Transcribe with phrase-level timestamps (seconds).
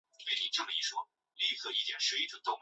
[0.01, 2.59] 黄香草木樨是一种豆科植物。